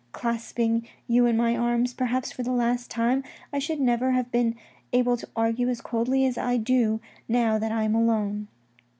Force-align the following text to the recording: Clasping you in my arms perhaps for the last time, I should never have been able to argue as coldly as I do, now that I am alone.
Clasping 0.13 0.87
you 1.07 1.27
in 1.27 1.37
my 1.37 1.55
arms 1.55 1.93
perhaps 1.93 2.31
for 2.31 2.41
the 2.41 2.51
last 2.51 2.89
time, 2.89 3.23
I 3.53 3.59
should 3.59 3.79
never 3.79 4.13
have 4.13 4.31
been 4.31 4.55
able 4.91 5.15
to 5.15 5.29
argue 5.35 5.69
as 5.69 5.79
coldly 5.79 6.25
as 6.25 6.39
I 6.39 6.57
do, 6.57 6.99
now 7.27 7.59
that 7.59 7.71
I 7.71 7.83
am 7.83 7.93
alone. 7.93 8.47